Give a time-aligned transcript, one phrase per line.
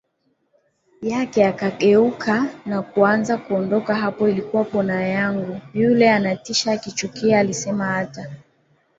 [1.01, 8.31] yake akageuka na kuanza kuondokaHapo ilikuwa pona yangu Yule anatisha akichukia alisemaHata